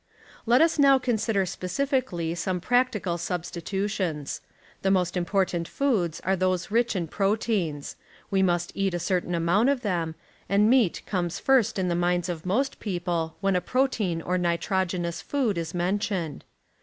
[0.47, 4.41] Let us now consider specifically some practical substitutions.
[4.81, 7.97] The most important foods are those rich in proteins;
[8.31, 10.15] we must eat a certain amount of them,
[10.49, 12.47] and meat comes first in the minds of p.
[12.47, 15.75] most people when a protein or nitrogenous food is,.
[15.75, 16.45] mentioned.